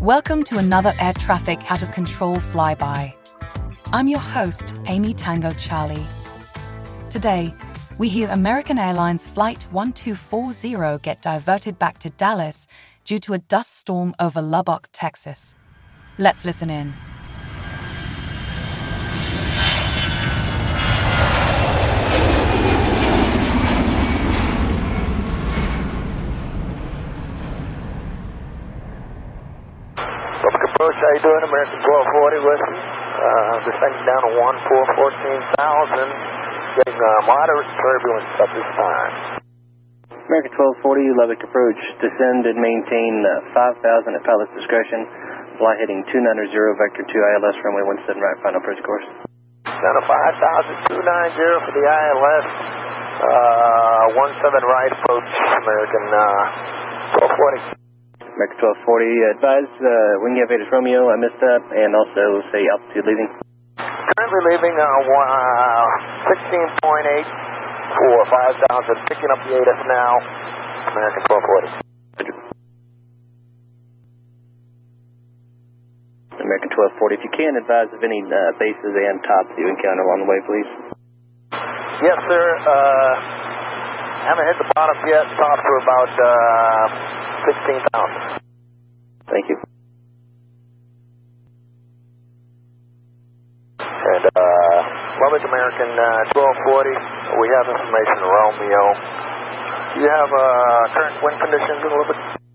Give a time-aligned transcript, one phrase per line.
[0.00, 3.14] Welcome to another air traffic out of control flyby.
[3.92, 6.04] I'm your host, Amy Tango Charlie.
[7.08, 7.54] Today,
[7.98, 12.66] we hear American Airlines Flight 1240 get diverted back to Dallas
[13.04, 15.54] due to a dust storm over Lubbock, Texas.
[16.18, 16.96] Let's listen in.
[30.76, 31.44] Approach, how you doing?
[31.44, 32.80] American 1240 Whiskey.
[32.80, 36.00] Uh, descending down to 1414,000.
[36.80, 39.12] Getting uh, moderate turbulence at this time.
[40.32, 45.04] American 1240, Lubbock approach, descend and maintain uh, 5,000 at pilot's discretion.
[45.56, 49.08] Fly heading 290, vector 2 ILS, runway 17 right, final approach course.
[49.64, 52.46] Down to 5,290 for the ILS.
[53.16, 55.28] Uh, 17 right approach,
[55.64, 57.72] American uh, 1240.
[58.36, 63.32] American 1240, advise uh, have Vegas Romeo, I missed up, and also say altitude leaving.
[63.80, 67.24] Currently leaving uh, one- uh, 16.8
[67.96, 69.08] for 5,000.
[69.08, 70.12] Picking up the ATIS now.
[70.92, 71.85] American 1240.
[76.46, 80.22] American 1240, if you can, advise of any uh, bases and tops you encounter along
[80.22, 80.70] the way, please.
[82.06, 82.44] Yes, sir.
[82.62, 83.12] Uh,
[84.30, 85.26] haven't hit the bottom yet.
[85.34, 86.86] Tops are about uh,
[88.38, 88.46] 16,000.
[89.26, 89.58] Thank you.
[93.82, 94.78] And uh,
[95.18, 98.84] Lubbock American uh, 1240, we have information Romeo.
[98.94, 102.45] Do you have uh, current wind conditions in Lubbock?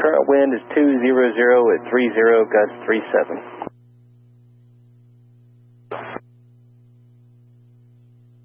[0.00, 2.08] Current wind is 200 at 30,
[2.48, 3.60] gust 37.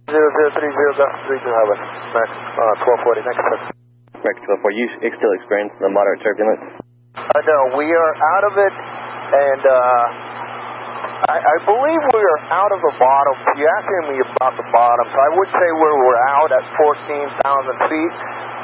[0.05, 1.79] Zero zero three zero gust three two seven.
[1.79, 2.27] American
[2.59, 3.23] uh, 1240.
[3.23, 3.71] Next question.
[4.19, 6.61] American 1240, you still experience the moderate turbulence?
[7.15, 10.05] Uh, no, we are out of it, and uh,
[11.31, 13.35] I, I believe we are out of the bottom.
[13.55, 17.89] You asking me about the bottom, so I would say we're, we're out at 14,000
[17.89, 18.13] feet,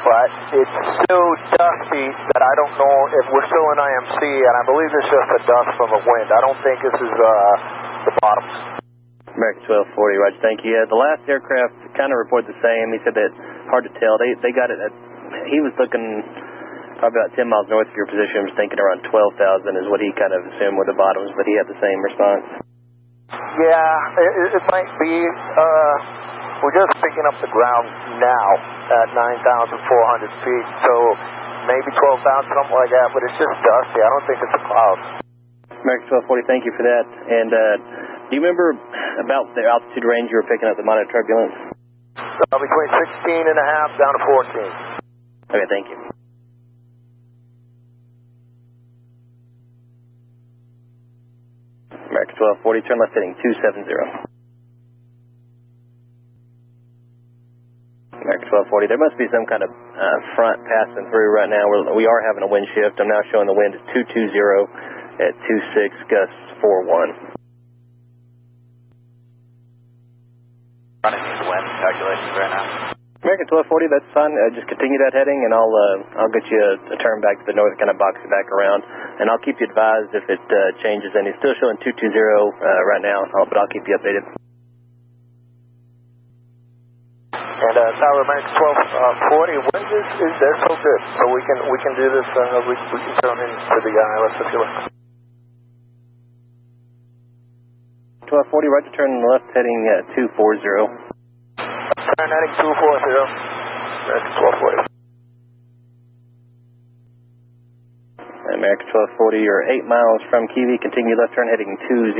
[0.02, 0.76] but it's
[1.10, 1.18] so
[1.58, 5.28] dusty that I don't know if we're still in IMC, and I believe it's just
[5.30, 6.28] the dust from the wind.
[6.30, 7.54] I don't think this is uh,
[8.10, 8.46] the bottom.
[9.32, 9.64] American
[9.96, 10.76] 1240, Roger, thank you.
[10.76, 12.92] Yeah, the last aircraft kind of reported the same.
[12.92, 13.32] He said that
[13.72, 14.20] hard to tell.
[14.20, 14.92] They they got it at,
[15.48, 16.04] he was looking
[17.00, 19.34] probably about 10 miles north of your position, was thinking around 12,000
[19.80, 22.44] is what he kind of assumed were the bottoms, but he had the same response.
[23.32, 25.14] Yeah, it, it- it might be.
[25.24, 25.94] Uh,
[26.62, 27.92] we're just picking up the ground
[28.24, 28.48] now
[28.88, 30.92] at 9,400 feet, so
[31.68, 34.00] maybe 12,000, something like that, but it's just dusty.
[34.00, 34.98] I don't think it's a cloud.
[35.84, 37.04] American 1240, thank you for that.
[37.04, 37.76] And uh,
[38.32, 38.72] do you remember
[39.20, 41.52] about the altitude range you were picking up the moderate turbulence?
[42.16, 44.20] Uh, between 16 and a half down to
[45.52, 45.52] 14.
[45.52, 45.98] Okay, thank you.
[52.08, 54.31] American 1240, turn left heading 270.
[58.24, 61.66] American 1240, there must be some kind of uh, front passing through right now.
[61.66, 62.98] We're, we are having a wind shift.
[63.02, 64.30] I'm now showing the wind is 220
[65.22, 67.32] at 26, gusts 41.
[71.02, 72.94] running these wind calculations right now.
[73.22, 74.34] American 1240, that's fine.
[74.34, 77.38] Uh, just continue that heading, and I'll uh, I'll get you a, a turn back
[77.38, 78.82] to the north, kind of box it back around,
[79.22, 81.14] and I'll keep you advised if it uh, changes.
[81.14, 84.41] And it's still showing 220 uh, right now, uh, but I'll keep you updated.
[87.62, 91.78] And uh, Tower American 1240, wind is, is they're so good, so we can we
[91.78, 92.26] can do this.
[92.34, 94.90] Uh, we, we can turn into the ILS if you like.
[98.26, 100.58] 1240, right to turn left heading uh, 240.
[101.62, 102.72] Turn heading 240.
[104.10, 104.92] American 1240.
[108.58, 110.82] American 1240, you're 8 miles from Kiwi.
[110.82, 112.14] Continue left turn heading 200.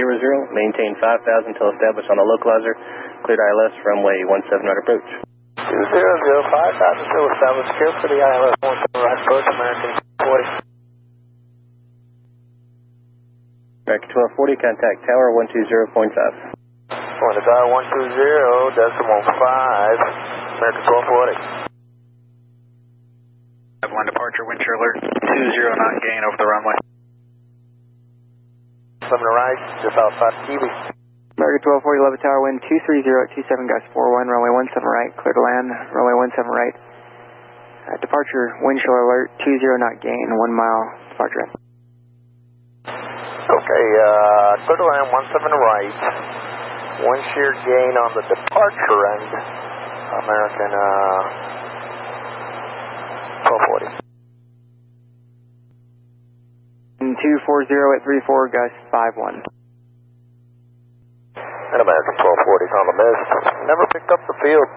[0.55, 1.03] Maintain 5,000
[1.51, 2.79] until established on the localizer.
[3.23, 5.07] Cleared ILS runway 17 right approach.
[5.63, 7.71] 200, 5000 still established.
[7.79, 9.47] Clear for the ILS 17 right approach.
[9.47, 10.67] American 40.
[13.87, 16.11] American 1240, contact tower 120.5.
[16.91, 19.39] Going to dial 120, decimal 5.
[20.59, 21.71] American 1240.
[23.83, 26.75] I have one departure, wind shear alert, 20 knot gain over the runway.
[29.07, 30.71] 7 right, just outside Kiwi.
[31.43, 35.43] American 1240, Lubbock Tower, wind 230 at 27, gust 41, runway 17 right, clear to
[35.43, 36.71] land, runway 17 right.
[37.83, 41.51] Uh, departure, wind shear alert, 20 knot gain, 1 mile departure.
[42.87, 45.99] Okay, uh, clear to land, 17 right.
[47.11, 49.35] Wind shear gain on the departure end.
[50.23, 51.27] American uh,
[53.51, 53.99] 1240.
[57.19, 59.62] 240 at 34, gust 51.
[61.73, 63.33] And American 1240 is on the missed.
[63.65, 64.69] Never picked up the field.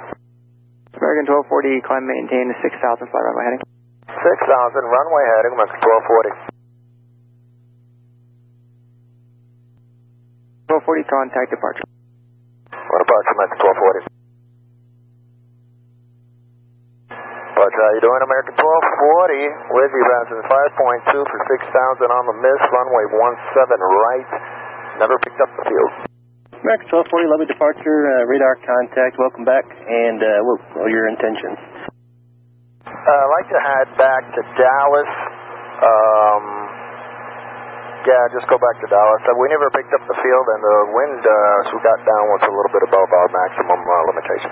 [0.96, 2.72] American 1240, climb maintain 6,000,
[3.12, 3.64] fly runway heading.
[4.08, 6.56] 6,000, runway heading, American 1240.
[10.72, 11.84] 1240, contact departure.
[12.72, 14.16] What departure, American 1240?
[17.60, 19.76] But how you doing, American 1240?
[19.76, 24.32] With you, bouncing 5.2 for 6,000 on the missed, runway 17 right.
[25.04, 26.05] Never picked up the field.
[26.66, 31.62] American 1240, Lubbock departure, uh, radar contact, welcome back, and uh, what are your intentions?
[32.82, 35.12] Uh, I'd like to head back to Dallas.
[35.78, 36.44] Um,
[38.10, 39.22] yeah, just go back to Dallas.
[39.30, 42.24] Uh, we never picked up the field, and the wind uh, as we got down
[42.34, 44.52] was a little bit above our maximum uh, limitation.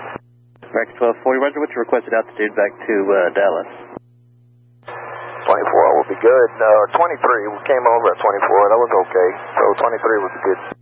[0.70, 3.70] American 1240, Roger, what's your requested altitude back to uh, Dallas?
[4.86, 6.50] 24 will be good.
[6.62, 8.70] Uh, 23, we came over at 24.
[8.70, 9.28] That was okay.
[9.58, 10.73] So 23 would be good.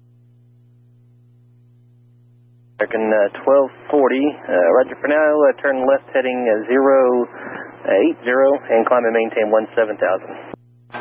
[2.82, 9.06] American uh, 1240, uh, Roger, for now, uh, turn left heading uh, 080 and climb
[9.06, 9.70] and maintain 17,000.
[9.70, 10.98] 080, 17,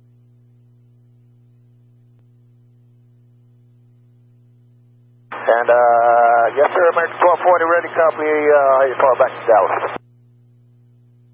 [5.49, 8.29] And, uh, yes, sir, American 1240, ready to copy.
[8.29, 9.97] Uh, you far back to Dallas.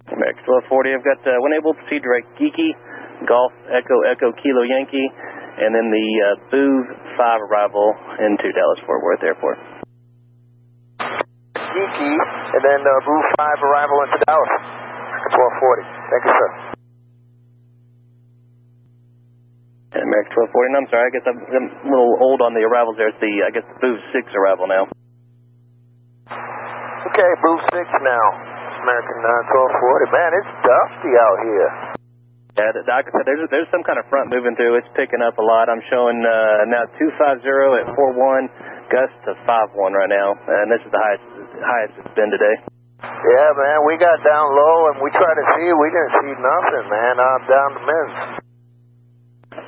[0.08, 2.72] American 1240, I've got uh, when able to see direct Geeky,
[3.28, 5.04] Golf, Echo, Echo, Kilo, Yankee,
[5.60, 6.88] and then the uh, Boove
[7.20, 7.92] 5 arrival
[8.24, 9.60] into Dallas Fort Worth Airport.
[11.60, 14.54] Geeky, and then uh, Boove 5 arrival into Dallas.
[15.28, 15.84] 1240.
[16.08, 16.75] Thank you, sir.
[20.36, 23.10] 1240, and I'm sorry, I guess I'm, I'm a little old on the arrivals there.
[23.10, 24.84] It's the, I guess, the Boove 6 arrival now.
[26.28, 28.26] Okay, Boove 6 now.
[28.84, 30.14] American uh, 1240.
[30.14, 31.70] Man, it's dusty out here.
[32.56, 34.80] Yeah, the, like I said, there's, there's some kind of front moving through.
[34.80, 35.68] It's picking up a lot.
[35.68, 40.92] I'm showing uh, now 250 at 41, gust to 51 right now, and this is
[40.94, 41.26] the highest
[41.60, 42.56] highest it's been today.
[43.04, 45.68] Yeah, man, we got down low and we tried to see.
[45.68, 47.14] We didn't see nothing, man.
[47.20, 48.35] I'm down to mints.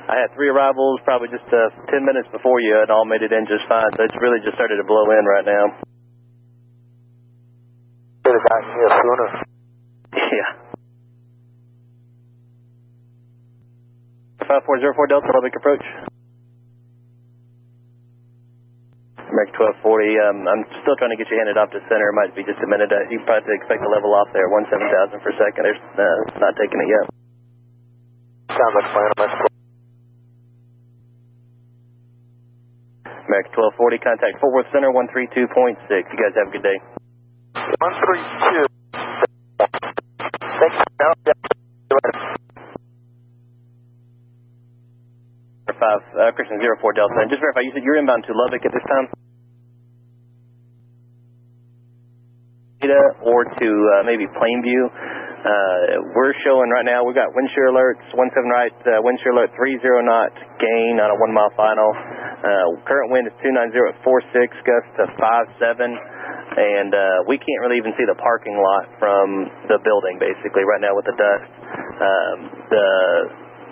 [0.08, 3.28] I had three arrivals probably just uh, 10 minutes before you, and all made it
[3.28, 3.92] in just fine.
[3.92, 5.64] So it's really just started to blow in right now.
[8.24, 9.28] Should have gotten here sooner.
[10.16, 10.50] Yeah.
[14.48, 15.84] 5404 Delta Lubbock approach.
[19.28, 22.08] American 1240, um, I'm still trying to get you handed off to center.
[22.08, 22.88] It might be just a minute.
[22.88, 24.72] Uh, you probably expect to level off there, 17,000
[25.20, 25.68] per second.
[26.00, 27.06] They're uh, not taking it yet.
[28.56, 29.47] Sounds like plan.
[33.38, 35.78] American American 1240, contact Fort Worth Center 132.6.
[35.86, 36.78] You guys have a good day.
[37.54, 38.66] 132.
[40.58, 40.74] Thanks.
[45.78, 47.14] Five, uh, Christian 04 Delta.
[47.22, 49.06] And just verify, you said you're inbound to Lubbock at this time?
[53.22, 54.82] Or to uh, maybe Plainview.
[54.90, 59.30] Uh, we're showing right now, we've got wind shear alerts, 17 right, uh, wind shear
[59.30, 62.17] alert 30 knot gain on a one mile final.
[62.48, 64.32] Uh, current wind is 290 at 46,
[64.64, 65.84] gust to 57.
[66.48, 70.80] And uh, we can't really even see the parking lot from the building, basically, right
[70.80, 71.50] now with the dust.
[72.00, 72.38] Um,
[72.72, 72.88] the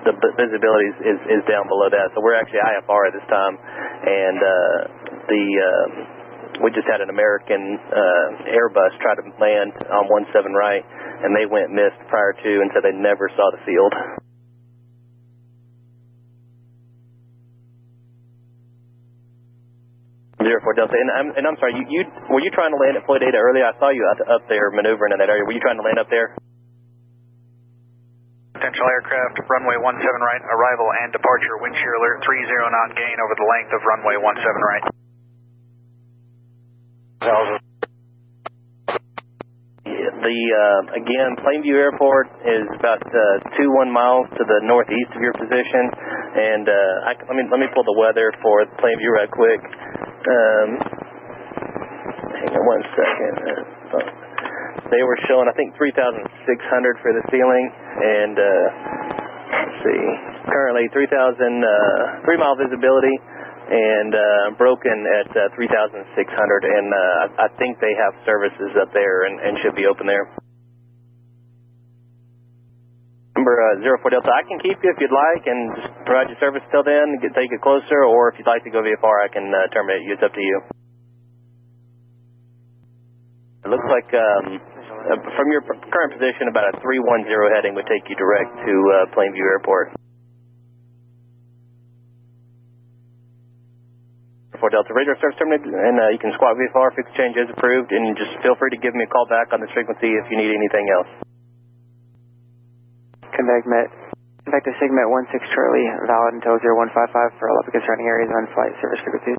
[0.06, 2.14] the visibility is, is, down below that.
[2.14, 4.78] So we're actually IFR at this time, and uh,
[5.26, 5.90] the um,
[6.62, 10.84] we just had an American uh, Airbus try to land on 17 right,
[11.26, 13.92] and they went missed prior to, and so they never saw the field.
[20.66, 21.78] Four Delta, and I'm and I'm sorry.
[21.78, 23.70] You, you were you trying to land at Floydada earlier?
[23.70, 25.46] I saw you up, up there maneuvering in that area.
[25.46, 26.34] Were you trying to land up there?
[28.50, 33.38] Potential aircraft, runway 17 right, arrival and departure, wind shear alert, 30 knot gain over
[33.38, 34.84] the length of runway 17 right.
[40.26, 45.22] The uh, again, Plainview Airport is about uh, two one miles to the northeast of
[45.22, 45.84] your position,
[46.34, 49.62] and uh, I, let me let me pull the weather for Plainview right quick.
[50.26, 50.68] Um,
[52.34, 53.34] hang on one second.
[53.46, 54.26] Uh,
[54.90, 56.26] they were showing, I think, 3,600
[57.02, 58.66] for the ceiling, and uh,
[59.50, 60.02] let's see,
[60.50, 63.16] currently 3,000, uh, three mile visibility,
[63.66, 64.94] and uh, broken
[65.26, 69.74] at uh, 3,600, and uh, I think they have services up there and, and should
[69.74, 70.30] be open there.
[73.46, 76.34] Number uh, 04 Delta, I can keep you if you'd like and just provide you
[76.42, 79.30] service till then, get, take it closer, or if you'd like to go VFR, I
[79.30, 80.18] can uh, terminate you.
[80.18, 80.58] It's up to you.
[83.62, 87.22] It looks like um, uh, from your current position, about a 310
[87.54, 89.94] heading would take you direct to uh, Plainview Airport.
[94.58, 97.94] For Delta Radio Service terminated, and uh, you can squawk VFR, fix change as approved,
[97.94, 100.34] and just feel free to give me a call back on this frequency if you
[100.34, 101.25] need anything else.
[103.36, 103.88] Contact Met.
[104.48, 108.72] Contact to Sigmet 16 Charlie, valid until 0155 for all applicants surrounding areas on flight
[108.80, 109.36] service frequencies.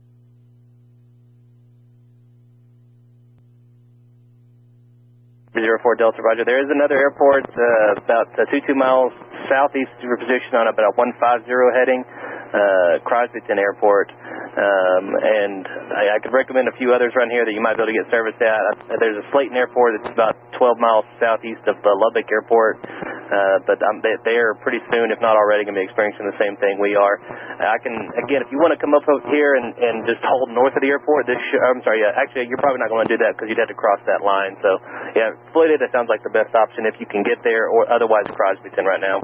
[5.58, 6.46] Zero four Delta Roger.
[6.46, 9.10] There is another airport uh, about uh, two two miles
[9.50, 14.14] southeast of your position on about a one five zero heading, uh, Crosbyton Airport.
[14.58, 15.66] Um, and
[15.98, 17.98] I, I could recommend a few others around here that you might be able to
[17.98, 18.62] get service at.
[18.90, 22.82] Uh, there's a Slaton Airport that's about 12 miles southeast of uh, Lubbock Airport,
[23.28, 26.26] uh, but um, they, they are pretty soon, if not already, going to be experiencing
[26.26, 27.20] the same thing we are.
[27.60, 30.74] I can again, if you want to come up here and, and just hold north
[30.74, 33.20] of the airport, this sh- I'm sorry, yeah, actually you're probably not going to do
[33.22, 34.56] that because you'd have to cross that line.
[34.64, 34.80] So
[35.16, 38.88] yeah, that sounds like the best option if you can get there, or otherwise Crosbyton
[38.88, 39.22] right now.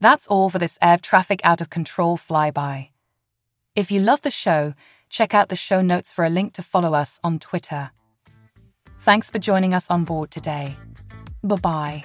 [0.00, 2.90] That's all for this air traffic out of control flyby.
[3.74, 4.74] If you love the show,
[5.08, 7.90] check out the show notes for a link to follow us on Twitter.
[9.00, 10.76] Thanks for joining us on board today.
[11.42, 12.04] Bye bye.